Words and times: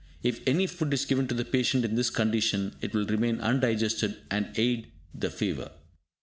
If 0.23 0.41
any 0.47 0.65
food 0.65 0.91
is 0.95 1.05
given 1.05 1.27
to 1.27 1.35
the 1.35 1.45
patient 1.45 1.85
in 1.85 1.93
this 1.93 2.09
condition, 2.09 2.73
it 2.81 2.95
will 2.95 3.05
remain 3.05 3.39
undigested 3.39 4.17
and 4.31 4.49
aid 4.55 4.87
the 5.13 5.29
fever. 5.29 5.69